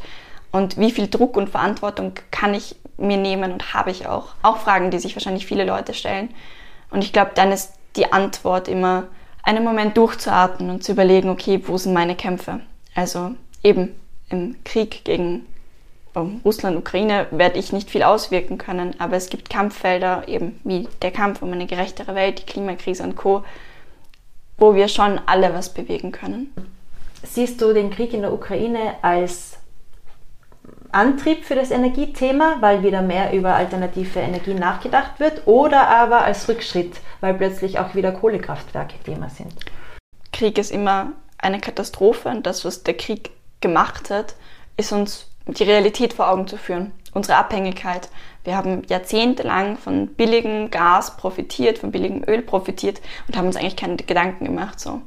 [0.54, 4.34] und wie viel Druck und Verantwortung kann ich mir nehmen und habe ich auch?
[4.42, 6.28] Auch Fragen, die sich wahrscheinlich viele Leute stellen.
[6.92, 9.08] Und ich glaube, dann ist die Antwort immer,
[9.42, 12.60] einen Moment durchzuatmen und zu überlegen, okay, wo sind meine Kämpfe?
[12.94, 13.32] Also
[13.64, 13.96] eben
[14.28, 15.44] im Krieg gegen
[16.44, 21.10] Russland, Ukraine werde ich nicht viel auswirken können, aber es gibt Kampffelder, eben wie der
[21.10, 23.42] Kampf um eine gerechtere Welt, die Klimakrise und Co.,
[24.56, 26.54] wo wir schon alle was bewegen können.
[27.24, 29.58] Siehst du den Krieg in der Ukraine als
[30.94, 36.48] Antrieb für das Energiethema, weil wieder mehr über alternative Energien nachgedacht wird, oder aber als
[36.48, 39.52] Rückschritt, weil plötzlich auch wieder Kohlekraftwerke Thema sind?
[40.32, 43.30] Krieg ist immer eine Katastrophe und das, was der Krieg
[43.60, 44.34] gemacht hat,
[44.76, 48.08] ist uns die Realität vor Augen zu führen, unsere Abhängigkeit.
[48.44, 53.76] Wir haben jahrzehntelang von billigem Gas profitiert, von billigem Öl profitiert und haben uns eigentlich
[53.76, 54.80] keine Gedanken gemacht.
[54.80, 55.02] So.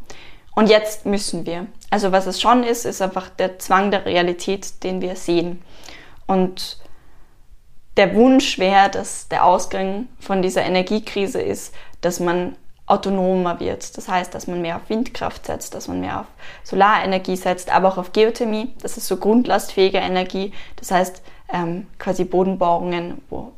[0.55, 1.67] Und jetzt müssen wir.
[1.91, 5.61] Also was es schon ist, ist einfach der Zwang der Realität, den wir sehen.
[6.27, 6.77] Und
[7.97, 13.97] der Wunsch wäre, dass der Ausgang von dieser Energiekrise ist, dass man autonomer wird.
[13.97, 16.25] Das heißt, dass man mehr auf Windkraft setzt, dass man mehr auf
[16.63, 18.73] Solarenergie setzt, aber auch auf Geothermie.
[18.81, 20.53] Das ist so grundlastfähige Energie.
[20.77, 23.51] Das heißt, ähm, quasi Bodenbohrungen, wo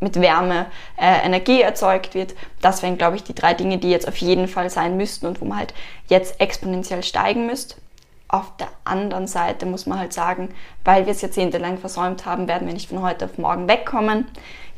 [0.00, 0.66] mit Wärme
[1.00, 2.34] äh, Energie erzeugt wird.
[2.60, 5.40] Das wären, glaube ich, die drei Dinge, die jetzt auf jeden Fall sein müssten und
[5.40, 5.74] wo man halt
[6.08, 7.76] jetzt exponentiell steigen müsste.
[8.34, 10.52] Auf der anderen Seite muss man halt sagen,
[10.84, 14.26] weil wir es jahrzehntelang versäumt haben, werden wir nicht von heute auf morgen wegkommen.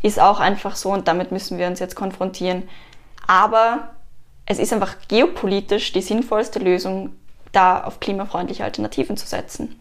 [0.03, 2.69] Ist auch einfach so und damit müssen wir uns jetzt konfrontieren.
[3.27, 3.93] Aber
[4.45, 7.17] es ist einfach geopolitisch die sinnvollste Lösung,
[7.53, 9.81] da auf klimafreundliche Alternativen zu setzen.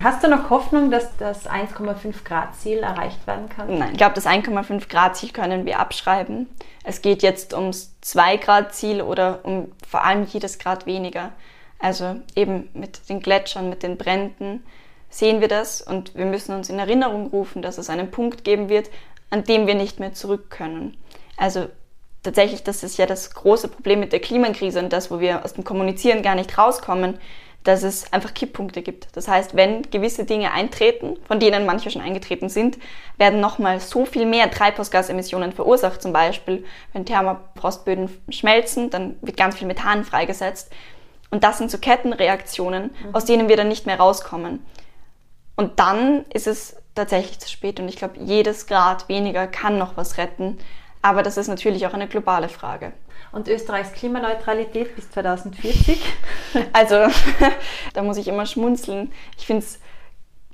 [0.00, 3.76] Hast du noch Hoffnung, dass das 1,5 Grad Ziel erreicht werden kann?
[3.76, 6.48] Nein, ich glaube, das 1,5 Grad Ziel können wir abschreiben.
[6.84, 11.32] Es geht jetzt ums 2 Grad Ziel oder um vor allem jedes Grad weniger.
[11.78, 14.64] Also eben mit den Gletschern, mit den Bränden
[15.10, 18.68] sehen wir das und wir müssen uns in Erinnerung rufen, dass es einen Punkt geben
[18.68, 18.90] wird,
[19.30, 20.96] an dem wir nicht mehr zurück können.
[21.36, 21.66] Also
[22.22, 25.54] tatsächlich, das ist ja das große Problem mit der Klimakrise und das, wo wir aus
[25.54, 27.18] dem Kommunizieren gar nicht rauskommen
[27.64, 29.08] dass es einfach Kipppunkte gibt.
[29.14, 32.78] Das heißt, wenn gewisse Dinge eintreten, von denen manche schon eingetreten sind,
[33.18, 36.00] werden nochmal so viel mehr Treibhausgasemissionen verursacht.
[36.00, 40.70] Zum Beispiel, wenn Thermofrostböden schmelzen, dann wird ganz viel Methan freigesetzt.
[41.30, 43.14] Und das sind so Kettenreaktionen, mhm.
[43.14, 44.64] aus denen wir dann nicht mehr rauskommen.
[45.56, 47.80] Und dann ist es tatsächlich zu spät.
[47.80, 50.58] Und ich glaube, jedes Grad weniger kann noch was retten.
[51.02, 52.92] Aber das ist natürlich auch eine globale Frage.
[53.32, 56.02] Und Österreichs Klimaneutralität bis 2040?
[56.72, 56.96] Also,
[57.92, 59.12] da muss ich immer schmunzeln.
[59.36, 59.80] Ich finde es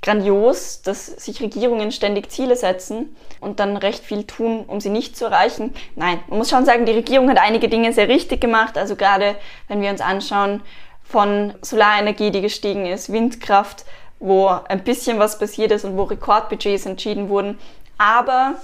[0.05, 5.17] grandios, dass sich Regierungen ständig Ziele setzen und dann recht viel tun, um sie nicht
[5.17, 5.73] zu erreichen.
[5.95, 8.77] Nein, man muss schon sagen, die Regierung hat einige Dinge sehr richtig gemacht.
[8.77, 9.35] Also gerade
[9.67, 10.61] wenn wir uns anschauen
[11.03, 13.83] von Solarenergie, die gestiegen ist, Windkraft,
[14.19, 17.57] wo ein bisschen was passiert ist und wo Rekordbudgets entschieden wurden.
[17.97, 18.55] Aber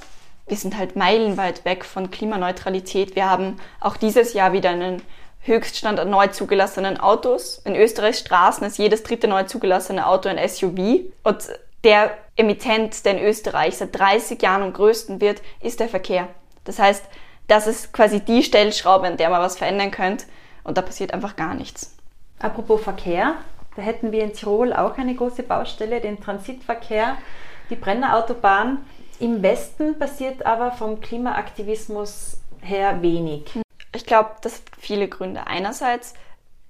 [0.47, 3.15] wir sind halt meilenweit weg von Klimaneutralität.
[3.15, 5.01] Wir haben auch dieses Jahr wieder einen
[5.43, 7.61] Höchststand an neu zugelassenen Autos.
[7.65, 11.11] In Österreichs Straßen ist jedes dritte neu zugelassene Auto ein SUV.
[11.23, 11.49] Und
[11.83, 16.27] der Emittent, der in Österreich seit 30 Jahren am größten wird, ist der Verkehr.
[16.63, 17.03] Das heißt,
[17.47, 20.25] das ist quasi die Stellschraube, an der man was verändern könnte.
[20.63, 21.95] Und da passiert einfach gar nichts.
[22.39, 23.35] Apropos Verkehr,
[23.75, 27.17] da hätten wir in Tirol auch eine große Baustelle, den Transitverkehr,
[27.69, 28.85] die Brennerautobahn
[29.19, 33.61] Im Westen passiert aber vom Klimaaktivismus her wenig.
[33.93, 35.47] Ich glaube, das hat viele Gründe.
[35.47, 36.13] Einerseits,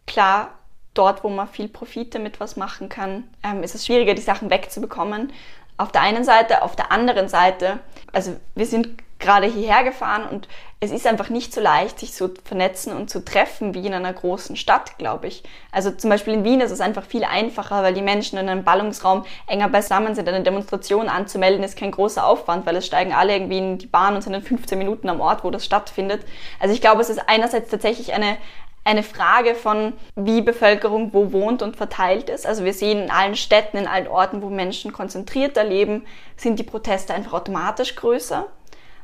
[0.07, 0.53] klar,
[0.93, 4.49] dort, wo man viel Profit damit was machen kann, ähm, ist es schwieriger, die Sachen
[4.49, 5.31] wegzubekommen.
[5.77, 7.79] Auf der einen Seite, auf der anderen Seite,
[8.11, 10.47] also wir sind gerade hierher gefahren und
[10.83, 14.11] es ist einfach nicht so leicht, sich zu vernetzen und zu treffen wie in einer
[14.11, 15.43] großen Stadt, glaube ich.
[15.71, 18.63] Also zum Beispiel in Wien ist es einfach viel einfacher, weil die Menschen in einem
[18.63, 20.27] Ballungsraum enger beisammen sind.
[20.27, 24.15] Eine Demonstration anzumelden ist kein großer Aufwand, weil es steigen alle irgendwie in die Bahn
[24.15, 26.25] und sind in 15 Minuten am Ort, wo das stattfindet.
[26.59, 28.37] Also ich glaube, es ist einerseits tatsächlich eine
[28.83, 32.47] eine Frage von, wie Bevölkerung wo wohnt und verteilt ist.
[32.47, 36.03] Also wir sehen in allen Städten, in allen Orten, wo Menschen konzentrierter leben,
[36.35, 38.47] sind die Proteste einfach automatisch größer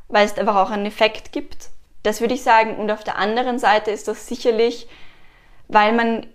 [0.08, 1.70] weil es einfach auch einen Effekt gibt.
[2.04, 2.78] Das würde ich sagen.
[2.78, 4.88] Und auf der anderen Seite ist das sicherlich,
[5.68, 6.28] weil man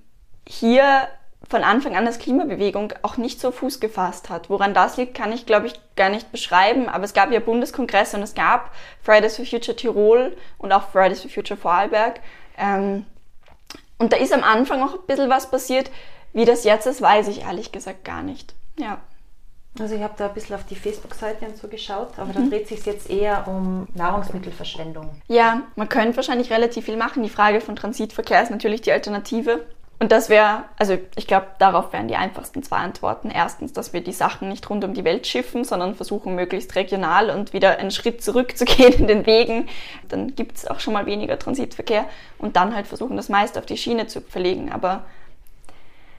[0.47, 1.09] hier
[1.49, 4.49] von Anfang an als Klimabewegung auch nicht so Fuß gefasst hat.
[4.49, 6.89] Woran das liegt, kann ich, glaube ich, gar nicht beschreiben.
[6.89, 8.71] Aber es gab ja Bundeskongresse und es gab
[9.03, 12.21] Fridays for Future Tirol und auch Fridays for Future Vorarlberg.
[12.57, 13.07] Ähm,
[13.99, 15.91] und da ist am Anfang auch ein bisschen was passiert.
[16.33, 18.55] Wie das jetzt ist, weiß ich ehrlich gesagt gar nicht.
[18.79, 18.99] Ja.
[19.79, 22.51] Also ich habe da ein bisschen auf die Facebook-Seite und so geschaut, aber mhm.
[22.51, 25.09] da dreht sich jetzt eher um Nahrungsmittelverschwendung.
[25.29, 27.23] Ja, man könnte wahrscheinlich relativ viel machen.
[27.23, 29.65] Die Frage von Transitverkehr ist natürlich die Alternative.
[29.99, 33.31] Und das wäre, also ich glaube, darauf wären die einfachsten zwei Antworten.
[33.31, 37.31] Erstens, dass wir die Sachen nicht rund um die Welt schiffen, sondern versuchen, möglichst regional
[37.31, 39.69] und wieder einen Schritt zurückzugehen in den Wegen.
[40.09, 42.07] Dann gibt es auch schon mal weniger Transitverkehr.
[42.39, 44.73] Und dann halt versuchen, das meiste auf die Schiene zu verlegen.
[44.73, 45.05] Aber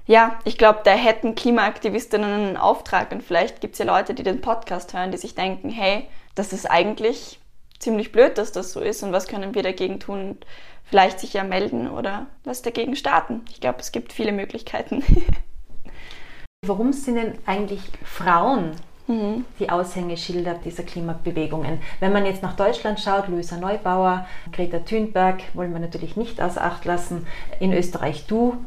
[0.05, 4.23] ja, ich glaube, da hätten Klimaaktivistinnen einen Auftrag und vielleicht gibt es ja Leute, die
[4.23, 7.39] den Podcast hören, die sich denken, hey, das ist eigentlich
[7.79, 10.29] ziemlich blöd, dass das so ist und was können wir dagegen tun?
[10.29, 10.45] Und
[10.83, 13.41] vielleicht sich ja melden oder was dagegen starten.
[13.49, 15.03] Ich glaube, es gibt viele Möglichkeiten.
[16.65, 18.71] Warum sind denn eigentlich Frauen
[19.07, 19.43] mhm.
[19.59, 21.81] die Aushängeschilder dieser Klimabewegungen?
[21.99, 26.63] Wenn man jetzt nach Deutschland schaut, Luisa Neubauer, Greta Thunberg, wollen wir natürlich nicht außer
[26.63, 27.27] Acht lassen.
[27.59, 28.57] In Österreich du.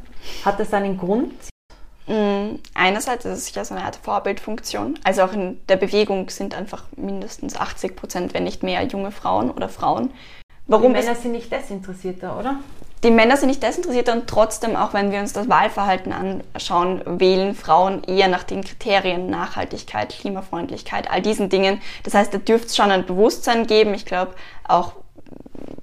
[0.44, 1.34] Hat das einen Grund?
[2.06, 4.98] Mm, einerseits ist es sicher so eine Art Vorbildfunktion.
[5.02, 9.50] Also auch in der Bewegung sind einfach mindestens 80 Prozent, wenn nicht mehr, junge Frauen
[9.50, 10.12] oder Frauen.
[10.68, 12.56] Warum die Männer sind nicht desinteressierter, oder?
[13.04, 17.54] Die Männer sind nicht desinteressierter und trotzdem, auch wenn wir uns das Wahlverhalten anschauen, wählen
[17.54, 21.80] Frauen eher nach den Kriterien Nachhaltigkeit, Klimafreundlichkeit, all diesen Dingen.
[22.04, 23.94] Das heißt, da dürfte es schon ein Bewusstsein geben.
[23.94, 24.34] Ich glaube,
[24.66, 24.94] auch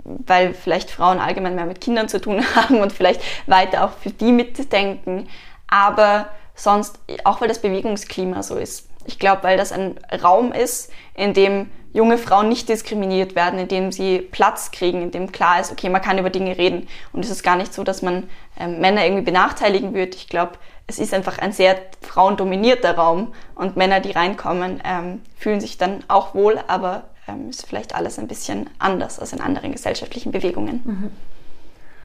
[0.04, 4.10] weil vielleicht Frauen allgemein mehr mit Kindern zu tun haben und vielleicht weiter auch für
[4.10, 5.28] die mitdenken.
[5.68, 8.90] Aber sonst, auch weil das Bewegungsklima so ist.
[9.06, 13.68] Ich glaube, weil das ein Raum ist, in dem junge Frauen nicht diskriminiert werden, in
[13.68, 16.88] dem sie Platz kriegen, in dem klar ist, okay, man kann über Dinge reden.
[17.12, 20.16] Und es ist gar nicht so, dass man ähm, Männer irgendwie benachteiligen wird.
[20.16, 20.54] Ich glaube,
[20.88, 26.04] es ist einfach ein sehr frauendominierter Raum und Männer, die reinkommen, ähm, fühlen sich dann
[26.08, 30.82] auch wohl, aber ähm, ist vielleicht alles ein bisschen anders als in anderen gesellschaftlichen Bewegungen.
[30.84, 31.12] Mhm.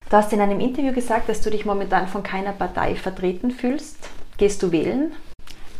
[0.08, 3.98] Du hast in einem Interview gesagt, dass du dich momentan von keiner Partei vertreten fühlst.
[4.38, 5.12] Gehst du wählen?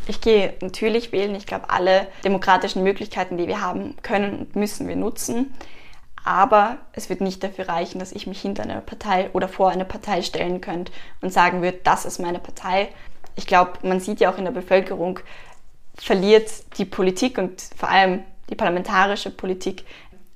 [0.07, 1.33] Ich gehe natürlich wählen.
[1.35, 5.53] Ich glaube, alle demokratischen Möglichkeiten, die wir haben, können und müssen wir nutzen.
[6.23, 9.85] Aber es wird nicht dafür reichen, dass ich mich hinter einer Partei oder vor eine
[9.85, 12.89] Partei stellen könnte und sagen würde, das ist meine Partei.
[13.35, 15.19] Ich glaube, man sieht ja auch in der Bevölkerung,
[15.95, 19.85] verliert die Politik und vor allem die parlamentarische Politik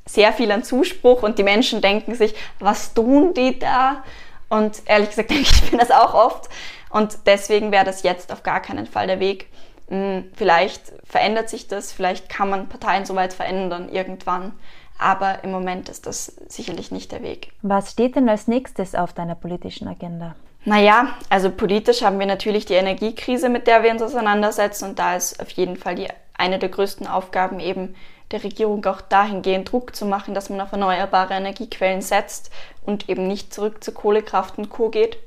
[0.06, 4.04] sehr viel an Zuspruch und die Menschen denken sich, was tun die da?
[4.50, 6.50] Und ehrlich gesagt denke ich mir das auch oft.
[6.90, 9.48] Und deswegen wäre das jetzt auf gar keinen Fall der Weg.
[9.88, 14.54] Hm, vielleicht verändert sich das, vielleicht kann man Parteien so weit verändern irgendwann.
[15.00, 17.52] Aber im Moment ist das sicherlich nicht der Weg.
[17.62, 20.36] Was steht denn als nächstes auf deiner politischen Agenda?
[20.66, 24.90] Naja, also politisch haben wir natürlich die Energiekrise, mit der wir uns auseinandersetzen.
[24.90, 26.08] Und da ist auf jeden Fall die,
[26.44, 27.96] eine der größten Aufgaben eben
[28.32, 32.52] der Regierung auch dahingehend Druck zu machen, dass man auf erneuerbare Energiequellen setzt
[32.86, 34.90] und eben nicht zurück zu Kohlekraft und Co.
[34.90, 35.18] geht.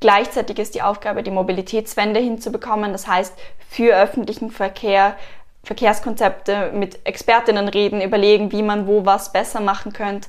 [0.00, 2.92] Gleichzeitig ist die Aufgabe, die Mobilitätswende hinzubekommen.
[2.92, 3.34] Das heißt,
[3.68, 5.16] für öffentlichen Verkehr
[5.64, 10.28] Verkehrskonzepte mit Expertinnen reden, überlegen, wie man wo was besser machen könnte.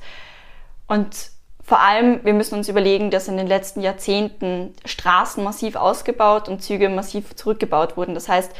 [0.87, 1.29] Und
[1.61, 6.63] vor allem, wir müssen uns überlegen, dass in den letzten Jahrzehnten Straßen massiv ausgebaut und
[6.63, 8.15] Züge massiv zurückgebaut wurden.
[8.15, 8.51] Das heißt,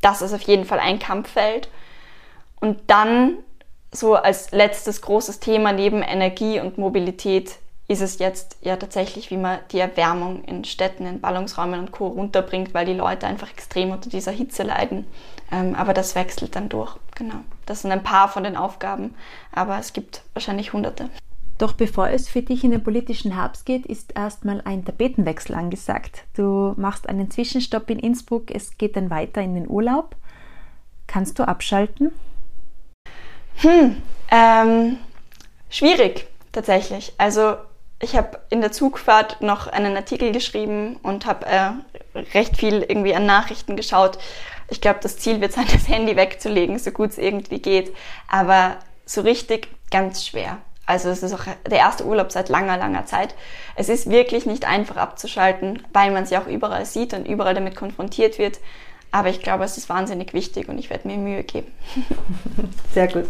[0.00, 1.68] das ist auf jeden Fall ein Kampffeld.
[2.60, 3.38] Und dann
[3.92, 7.58] so als letztes großes Thema neben Energie und Mobilität
[7.90, 12.08] ist es jetzt ja tatsächlich, wie man die Erwärmung in Städten, in Ballungsräumen und Co.
[12.08, 15.06] runterbringt, weil die Leute einfach extrem unter dieser Hitze leiden.
[15.50, 16.94] Ähm, aber das wechselt dann durch.
[17.14, 17.36] Genau.
[17.64, 19.14] Das sind ein paar von den Aufgaben,
[19.52, 21.08] aber es gibt wahrscheinlich hunderte.
[21.58, 26.22] Doch bevor es für dich in den politischen Herbst geht, ist erstmal ein Tapetenwechsel angesagt.
[26.34, 30.14] Du machst einen Zwischenstopp in Innsbruck, es geht dann weiter in den Urlaub.
[31.08, 32.12] Kannst du abschalten?
[33.56, 33.96] Hm,
[34.30, 34.98] ähm,
[35.68, 37.12] schwierig tatsächlich.
[37.18, 37.56] Also
[38.00, 41.70] ich habe in der Zugfahrt noch einen Artikel geschrieben und habe äh,
[42.34, 44.18] recht viel irgendwie an Nachrichten geschaut.
[44.70, 47.92] Ich glaube, das Ziel wird sein, das Handy wegzulegen, so gut es irgendwie geht.
[48.28, 50.58] Aber so richtig ganz schwer.
[50.88, 53.34] Also es ist auch der erste Urlaub seit langer, langer Zeit.
[53.76, 57.76] Es ist wirklich nicht einfach abzuschalten, weil man sie auch überall sieht und überall damit
[57.76, 58.58] konfrontiert wird.
[59.10, 61.70] Aber ich glaube, es ist wahnsinnig wichtig und ich werde mir Mühe geben.
[62.94, 63.28] Sehr gut.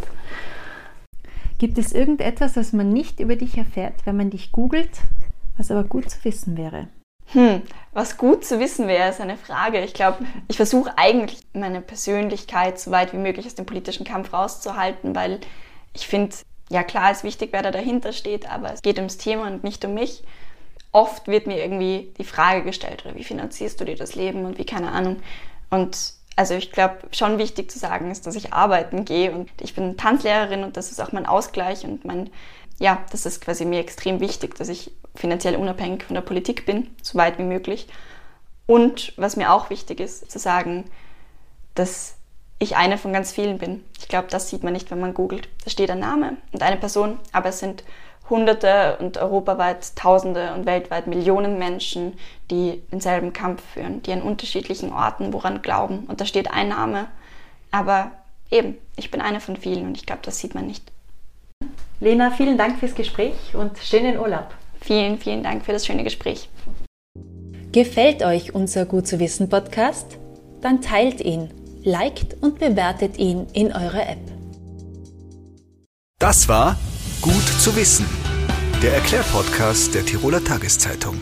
[1.59, 4.92] Gibt es irgendetwas, was man nicht über dich erfährt, wenn man dich googelt,
[5.57, 6.87] was aber gut zu wissen wäre?
[7.33, 9.81] Hm, was gut zu wissen wäre, ist eine Frage.
[9.81, 14.33] Ich glaube, ich versuche eigentlich meine Persönlichkeit so weit wie möglich aus dem politischen Kampf
[14.33, 15.40] rauszuhalten, weil
[15.92, 16.37] ich finde,
[16.68, 19.85] ja klar ist wichtig, wer da dahinter steht, aber es geht ums Thema und nicht
[19.85, 20.22] um mich.
[20.92, 24.59] Oft wird mir irgendwie die Frage gestellt, oder wie finanzierst du dir das Leben und
[24.59, 25.16] wie keine Ahnung.
[25.70, 29.74] Und also ich glaube, schon wichtig zu sagen ist, dass ich arbeiten gehe und ich
[29.74, 32.31] bin Tanzlehrerin und das ist auch mein Ausgleich und mein,
[32.78, 36.94] ja, das ist quasi mir extrem wichtig, dass ich finanziell unabhängig von der Politik bin,
[37.02, 37.88] so weit wie möglich.
[38.66, 40.85] Und was mir auch wichtig ist, zu sagen,
[41.74, 42.17] dass
[42.59, 43.85] ich eine von ganz vielen bin.
[43.99, 45.49] Ich glaube, das sieht man nicht, wenn man googelt.
[45.64, 47.85] Da steht ein Name und eine Person, aber es sind
[48.29, 52.18] Hunderte und europaweit Tausende und weltweit Millionen Menschen,
[52.51, 56.01] die denselben Kampf führen, die an unterschiedlichen Orten woran glauben.
[56.09, 57.07] Und da steht ein Name.
[57.71, 58.11] Aber
[58.51, 60.90] eben, ich bin eine von vielen und ich glaube, das sieht man nicht.
[62.01, 64.49] Lena, vielen Dank fürs Gespräch und schönen Urlaub.
[64.81, 66.49] Vielen, vielen Dank für das schöne Gespräch.
[67.73, 70.18] Gefällt euch unser Gut zu wissen Podcast?
[70.61, 71.51] Dann teilt ihn
[71.85, 74.19] liked und bewertet ihn in eurer App.
[76.19, 76.77] Das war
[77.21, 78.07] Gut zu wissen,
[78.81, 81.21] der Erklärpodcast der Tiroler Tageszeitung.